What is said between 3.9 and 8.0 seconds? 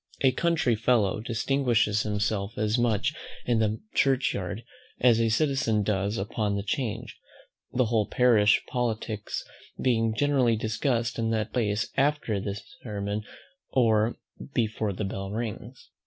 Church yard, as a citizen does upon the Change, the